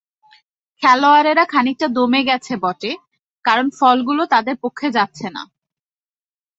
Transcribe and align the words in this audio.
খেলোয়াড়েরা 0.81 1.43
খানিকটা 1.45 1.87
দমে 1.87 2.21
গেছে 2.23 2.53
বটে, 2.57 2.91
কারণ 3.45 3.65
ফলগুলো 3.79 4.23
তাদের 4.25 4.55
পক্ষে 4.63 4.87
যাচ্ছে 4.91 5.27
না। 5.35 5.41